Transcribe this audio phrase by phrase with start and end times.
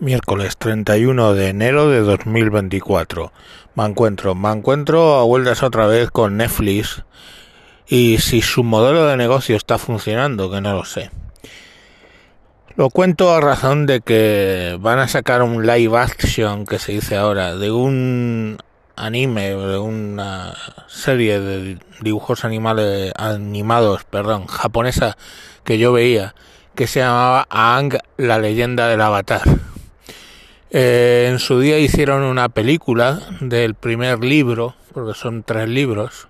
[0.00, 3.34] Miércoles 31 de enero de 2024.
[3.74, 7.04] Me encuentro, me encuentro a vueltas otra vez con Netflix
[7.86, 11.10] y si su modelo de negocio está funcionando, que no lo sé.
[12.76, 17.18] Lo cuento a razón de que van a sacar un live action que se dice
[17.18, 18.56] ahora de un
[18.96, 20.54] anime, de una
[20.88, 25.18] serie de dibujos animales animados, perdón, japonesa
[25.62, 26.34] que yo veía
[26.74, 29.42] que se llamaba Aang, la leyenda del avatar
[30.70, 36.28] eh, en su día hicieron una película del primer libro, porque son tres libros.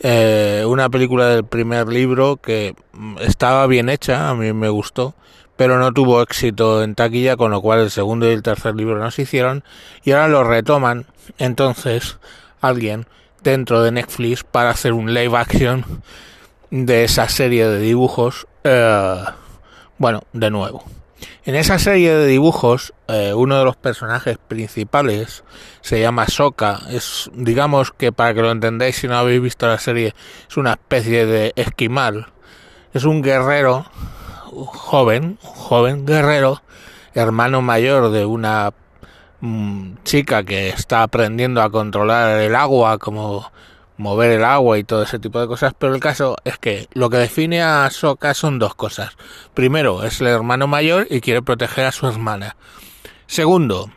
[0.00, 2.74] Eh, una película del primer libro que
[3.20, 5.14] estaba bien hecha, a mí me gustó,
[5.56, 8.98] pero no tuvo éxito en taquilla, con lo cual el segundo y el tercer libro
[8.98, 9.64] no se hicieron
[10.04, 11.06] y ahora lo retoman.
[11.38, 12.18] Entonces,
[12.60, 13.06] alguien
[13.42, 15.84] dentro de Netflix para hacer un live action
[16.70, 19.24] de esa serie de dibujos, eh,
[19.98, 20.84] bueno, de nuevo.
[21.44, 25.44] En esa serie de dibujos, eh, uno de los personajes principales
[25.80, 26.80] se llama Soka.
[26.90, 30.14] Es, digamos que para que lo entendáis si no habéis visto la serie,
[30.48, 32.26] es una especie de esquimal.
[32.92, 33.86] Es un guerrero
[34.64, 36.62] joven, joven guerrero,
[37.14, 38.72] hermano mayor de una
[39.40, 43.50] mm, chica que está aprendiendo a controlar el agua como
[43.98, 47.10] mover el agua y todo ese tipo de cosas, pero el caso es que lo
[47.10, 49.16] que define a Sokka son dos cosas.
[49.54, 52.56] Primero, es el hermano mayor y quiere proteger a su hermana.
[53.26, 53.90] Segundo,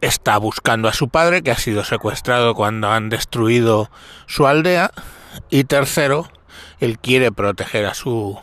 [0.00, 3.90] está buscando a su padre que ha sido secuestrado cuando han destruido
[4.26, 4.92] su aldea
[5.50, 6.30] y tercero,
[6.80, 8.38] él quiere proteger a su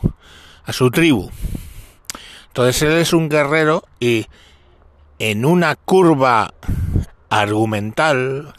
[0.64, 1.30] a su tribu.
[2.48, 4.26] Entonces él es un guerrero y
[5.18, 6.54] en una curva
[7.28, 8.54] argumental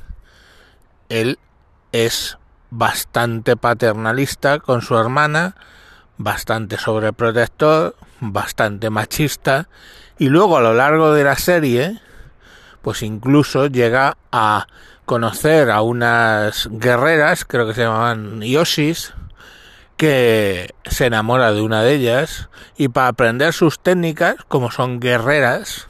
[1.11, 1.39] él
[1.91, 2.37] es
[2.69, 5.55] bastante paternalista con su hermana,
[6.17, 9.67] bastante sobreprotector, bastante machista
[10.17, 11.99] y luego a lo largo de la serie
[12.81, 14.67] pues incluso llega a
[15.05, 19.13] conocer a unas guerreras, creo que se llamaban Yoshis,
[19.97, 25.89] que se enamora de una de ellas y para aprender sus técnicas, como son guerreras,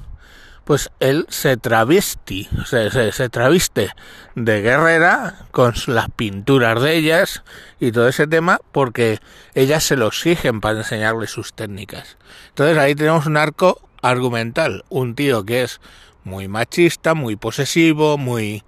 [0.72, 3.90] pues él se travesti, se, se, traviste
[4.36, 7.44] de guerrera con las pinturas de ellas
[7.82, 9.20] y todo ese tema porque
[9.54, 12.16] ellas se lo exigen para enseñarle sus técnicas.
[12.48, 15.82] Entonces ahí tenemos un arco argumental, un tío que es
[16.24, 18.64] muy machista, muy posesivo, muy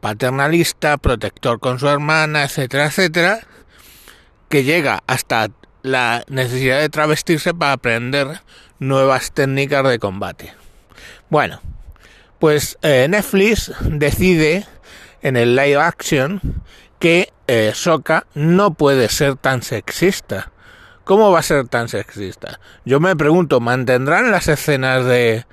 [0.00, 3.46] paternalista, protector con su hermana, etcétera, etcétera,
[4.48, 5.50] que llega hasta
[5.82, 8.40] la necesidad de travestirse para aprender
[8.80, 10.61] nuevas técnicas de combate.
[11.32, 11.62] Bueno,
[12.38, 14.66] pues eh, Netflix decide
[15.22, 16.42] en el live action
[16.98, 17.72] que eh,
[18.34, 20.52] no puede ser tan sexista.
[21.04, 22.60] ¿Cómo va a ser tan sexista?
[22.84, 25.46] Yo me pregunto, ¿mantendrán las escenas de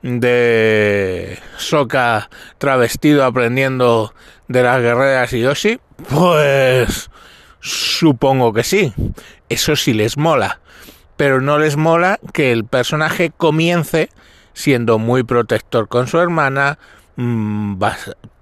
[0.00, 4.14] de Soka travestido aprendiendo
[4.48, 5.78] de las guerreras y Yoshi?
[6.08, 7.10] Pues
[7.60, 8.94] supongo que sí.
[9.50, 10.60] Eso sí les mola.
[11.18, 14.08] Pero no les mola que el personaje comience
[14.56, 16.78] siendo muy protector con su hermana,
[17.16, 17.78] mm,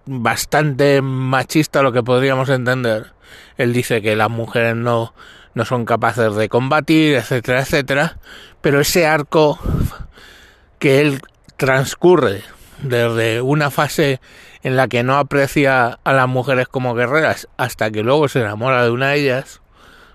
[0.06, 3.12] bastante machista lo que podríamos entender.
[3.56, 5.12] Él dice que las mujeres no,
[5.54, 8.19] no son capaces de combatir, etcétera, etcétera,
[8.60, 9.58] pero ese arco
[10.78, 11.20] que él
[11.56, 12.42] transcurre
[12.81, 14.20] desde una fase
[14.62, 18.84] en la que no aprecia a las mujeres como guerreras hasta que luego se enamora
[18.84, 19.62] de una de ellas,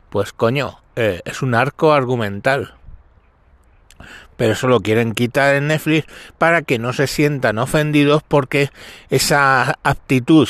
[0.09, 2.78] pues coño, eh, es un arco argumental
[4.37, 8.69] pero eso lo quieren quitar en Netflix para que no se sientan ofendidos porque
[9.09, 10.47] esa actitud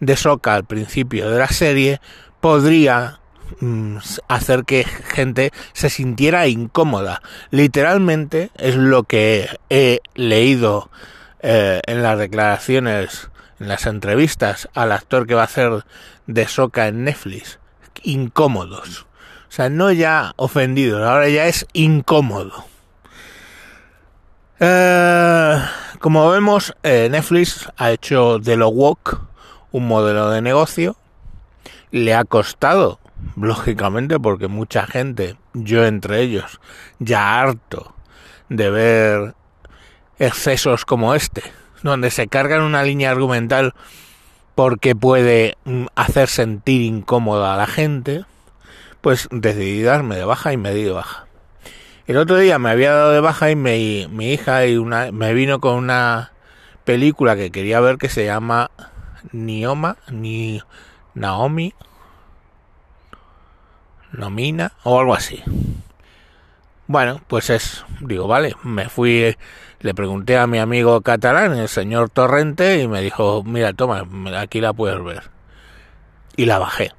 [0.00, 2.00] de Soca al principio de la serie
[2.40, 3.20] podría
[3.60, 3.98] mm,
[4.28, 7.22] hacer que gente se sintiera incómoda.
[7.50, 10.90] Literalmente es lo que he leído
[11.40, 13.30] eh, en las declaraciones,
[13.60, 15.84] en las entrevistas al actor que va a hacer
[16.26, 17.58] de Soca en Netflix.
[18.02, 19.07] Incómodos.
[19.48, 22.64] O sea, no ya ofendidos, ahora ya es incómodo.
[24.60, 25.58] Eh,
[26.00, 29.18] como vemos, eh, Netflix ha hecho de lo woke
[29.72, 30.96] un modelo de negocio.
[31.90, 33.00] Le ha costado,
[33.36, 36.60] lógicamente, porque mucha gente, yo entre ellos,
[36.98, 37.94] ya harto
[38.48, 39.34] de ver
[40.18, 41.42] excesos como este,
[41.82, 43.74] donde se cargan una línea argumental
[44.54, 48.24] porque puede mm, hacer sentir incómoda a la gente,
[49.00, 51.26] pues decidí darme de baja y me di de baja.
[52.06, 54.60] El otro día me había dado de baja y mi, mi hija
[55.12, 56.32] me vino con una
[56.84, 58.70] película que quería ver que se llama
[59.32, 60.62] Nioma, ni
[61.14, 61.74] Naomi,
[64.12, 65.42] Nomina o algo así.
[66.86, 69.36] Bueno, pues es, digo, vale, me fui,
[69.80, 74.06] le pregunté a mi amigo catalán, el señor Torrente, y me dijo, mira, toma,
[74.40, 75.24] aquí la puedes ver.
[76.36, 76.92] Y la bajé.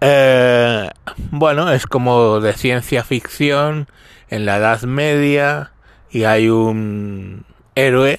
[0.00, 0.88] Eh,
[1.30, 3.86] bueno, es como de ciencia ficción
[4.30, 5.72] en la Edad Media
[6.10, 7.44] y hay un
[7.74, 8.18] héroe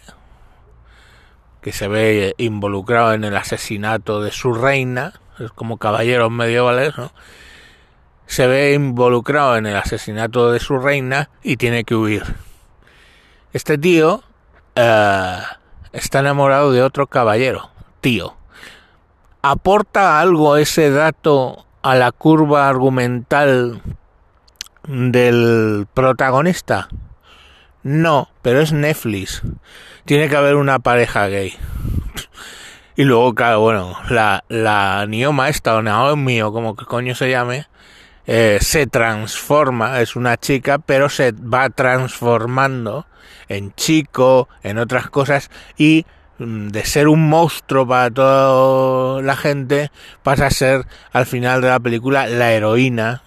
[1.62, 7.12] que se ve involucrado en el asesinato de su reina, es como caballeros medievales, ¿no?
[8.28, 12.24] Se ve involucrado en el asesinato de su reina y tiene que huir.
[13.54, 14.24] Este tío
[14.76, 15.40] eh,
[15.92, 18.36] está enamorado de otro caballero, tío.
[19.42, 23.82] ¿Aporta algo ese dato a la curva argumental
[24.88, 26.90] del protagonista?
[27.84, 29.42] No, pero es Netflix.
[30.06, 31.54] Tiene que haber una pareja gay.
[32.96, 37.30] Y luego, claro, bueno, la, la Nioma esta, o Naomi, o como que coño se
[37.30, 37.68] llame,
[38.28, 43.08] eh, se transforma, es una chica, pero se va transformando
[43.48, 46.06] en chico, en otras cosas, y
[46.42, 49.92] de ser un monstruo para toda la gente,
[50.24, 53.22] pasa a ser al final de la película la heroína,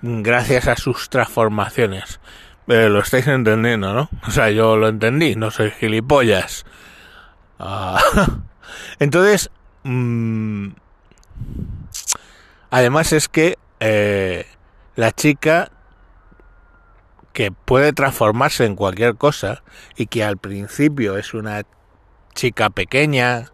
[0.00, 2.20] mm, gracias a sus transformaciones.
[2.66, 4.08] Eh, lo estáis entendiendo, ¿no?
[4.26, 6.64] O sea, yo lo entendí, no soy gilipollas.
[7.58, 8.00] Ah.
[8.98, 9.50] Entonces,
[9.84, 10.70] mmm,
[12.70, 14.46] además es que eh,
[14.96, 15.70] la chica
[17.32, 19.62] que puede transformarse en cualquier cosa
[19.96, 21.62] y que al principio es una
[22.34, 23.50] chica pequeña,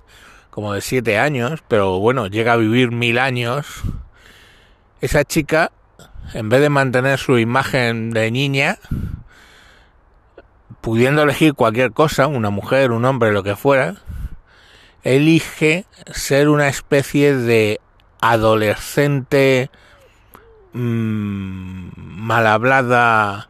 [0.50, 3.82] como de siete años, pero bueno, llega a vivir mil años,
[5.00, 5.70] esa chica
[6.34, 8.78] en vez de mantener su imagen de niña,
[10.80, 13.96] pudiendo elegir cualquier cosa, una mujer, un hombre, lo que fuera,
[15.02, 17.80] elige ser una especie de
[18.20, 19.70] adolescente
[20.72, 23.48] mmm, mal hablada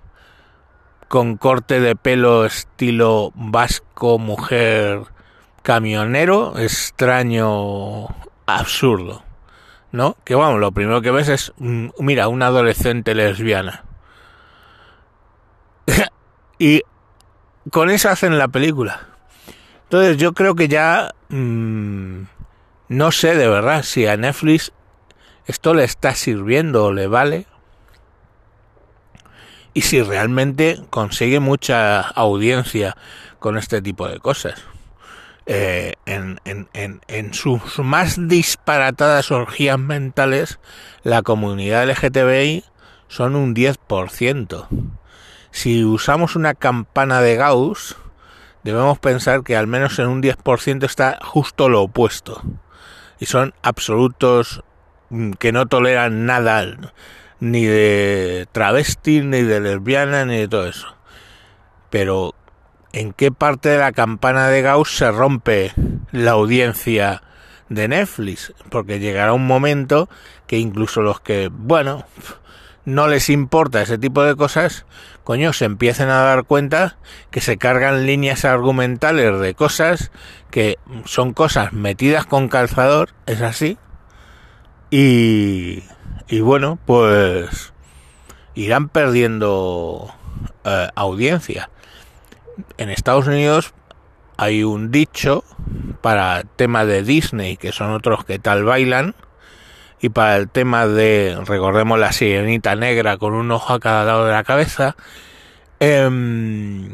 [1.09, 5.01] con corte de pelo estilo vasco mujer
[5.69, 8.07] camionero extraño
[8.47, 9.23] absurdo
[9.93, 10.17] ¿no?
[10.25, 13.85] Que vamos, lo primero que ves es, mm, mira, una adolescente lesbiana.
[16.59, 16.81] y
[17.71, 19.09] con eso hacen la película.
[19.83, 22.23] Entonces yo creo que ya mmm,
[22.89, 24.73] no sé de verdad si a Netflix
[25.47, 27.47] esto le está sirviendo o le vale.
[29.75, 32.97] Y si realmente consigue mucha audiencia
[33.39, 34.65] con este tipo de cosas.
[35.51, 40.61] Eh, en, en, sus más disparatadas orgías mentales,
[41.05, 42.65] la comunidad LGTBI
[43.09, 44.67] son un 10%.
[45.51, 47.97] Si usamos una campana de Gauss,
[48.63, 52.43] debemos pensar que al menos en un 10% está justo lo opuesto.
[53.19, 54.63] Y son absolutos
[55.09, 56.93] mm, que no toleran nada,
[57.41, 60.95] ni de travesti, ni de lesbiana, ni de todo eso.
[61.89, 62.35] Pero
[62.93, 65.73] en qué parte de la campana de Gauss se rompe
[66.13, 67.23] la audiencia
[67.69, 70.09] de Netflix, porque llegará un momento
[70.47, 72.05] que incluso los que, bueno,
[72.85, 74.87] no les importa ese tipo de cosas,
[75.23, 76.97] coño, se empiecen a dar cuenta
[77.31, 80.11] que se cargan líneas argumentales de cosas
[80.51, 83.77] que son cosas metidas con calzador, es así,
[84.91, 85.83] y,
[86.29, 87.75] y bueno, pues
[88.55, 90.13] irán perdiendo
[90.65, 91.69] eh, audiencia
[92.77, 93.75] en Estados Unidos
[94.37, 95.45] hay un dicho
[96.01, 99.15] para el tema de Disney, que son otros que tal bailan,
[100.01, 104.27] y para el tema de, recordemos la sirenita negra con un ojo a cada lado
[104.27, 104.97] de la cabeza,
[105.81, 106.89] eh,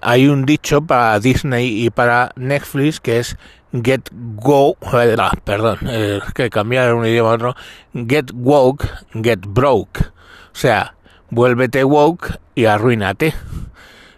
[0.00, 3.36] hay un dicho para Disney y para Netflix que es
[3.72, 7.56] get go, ah, perdón, eh, que cambiar un idioma a otro,
[7.92, 10.94] get woke, get broke, o sea,
[11.30, 13.34] vuélvete woke y arruínate.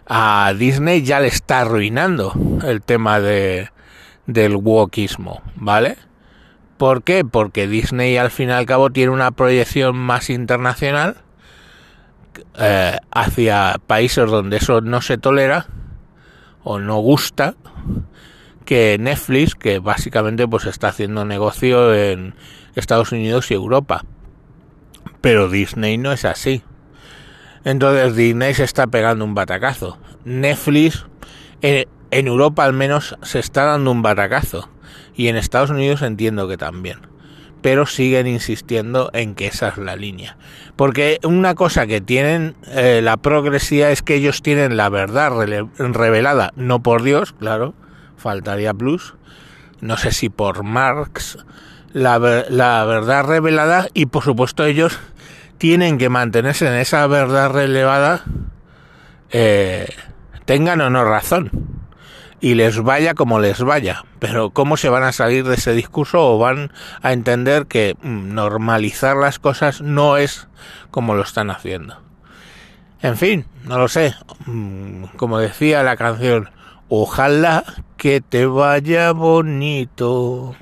[0.07, 2.33] A Disney ya le está arruinando
[2.65, 3.69] el tema de,
[4.25, 5.97] del wokeismo, ¿vale?
[6.77, 7.25] ¿Por qué?
[7.25, 11.17] Porque Disney al fin y al cabo tiene una proyección más internacional
[12.57, 15.67] eh, hacia países donde eso no se tolera
[16.63, 17.55] o no gusta
[18.65, 22.35] que Netflix, que básicamente pues está haciendo negocio en
[22.75, 24.05] Estados Unidos y Europa.
[25.21, 26.63] Pero Disney no es así.
[27.63, 29.97] Entonces Disney se está pegando un batacazo.
[30.25, 31.05] Netflix
[31.61, 34.69] en, Europa al menos se está dando un batacazo.
[35.15, 36.99] Y en Estados Unidos entiendo que también.
[37.61, 40.37] Pero siguen insistiendo en que esa es la línea.
[40.77, 45.31] Porque una cosa que tienen eh, la progresía es que ellos tienen la verdad
[45.77, 47.73] revelada, no por Dios, claro,
[48.15, 49.15] faltaría plus,
[49.81, 51.37] no sé si por Marx,
[51.91, 52.17] la,
[52.49, 54.97] la verdad revelada y por supuesto ellos
[55.59, 58.23] tienen que mantenerse en esa verdad relevada,
[59.29, 59.87] eh,
[60.45, 61.51] tengan o no razón.
[62.41, 64.05] Y les vaya como les vaya.
[64.19, 68.33] Pero ¿cómo se van a salir de ese discurso o van a entender que mm,
[68.33, 70.47] normalizar las cosas no es
[70.89, 72.01] como lo están haciendo?
[73.01, 74.15] En fin, no lo sé.
[74.45, 76.49] Mm, como decía la canción,
[76.87, 77.65] ojalá
[77.97, 80.55] que te vaya bonito.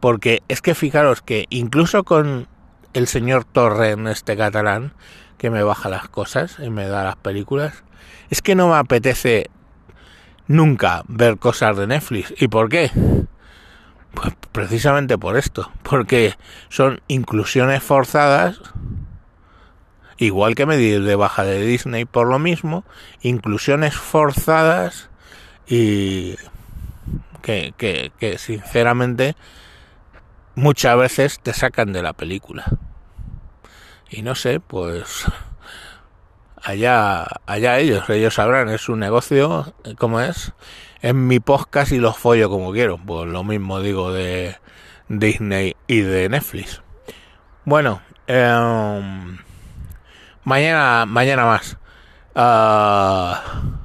[0.00, 2.48] Porque es que fijaros que incluso con
[2.92, 4.92] el señor Torren, este catalán,
[5.38, 7.82] que me baja las cosas y me da las películas,
[8.30, 9.50] es que no me apetece
[10.46, 12.34] nunca ver cosas de Netflix.
[12.38, 12.90] ¿Y por qué?
[14.14, 16.34] Pues precisamente por esto, porque
[16.68, 18.60] son inclusiones forzadas,
[20.18, 22.84] igual que me di de baja de Disney por lo mismo,
[23.22, 25.10] inclusiones forzadas
[25.66, 26.36] y
[27.42, 29.34] que, que, que sinceramente
[30.54, 32.64] muchas veces te sacan de la película.
[34.10, 35.24] Y no sé, pues
[36.62, 40.52] allá, allá ellos, ellos sabrán, es un negocio, como es,
[41.00, 42.98] en mi podcast y los follo como quiero.
[42.98, 44.56] Pues lo mismo digo de
[45.08, 46.82] Disney y de Netflix.
[47.64, 49.38] Bueno, em,
[50.44, 51.78] mañana, mañana más.
[52.34, 53.80] Ah,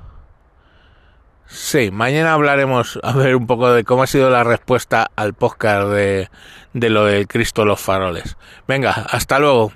[1.60, 5.90] Sí, mañana hablaremos a ver un poco de cómo ha sido la respuesta al podcast
[5.90, 6.30] de,
[6.74, 8.38] de lo del Cristo los faroles.
[8.68, 9.74] Venga, hasta luego.